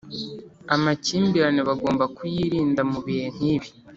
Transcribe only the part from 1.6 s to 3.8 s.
bagomba kuyirinda mubihe nkibi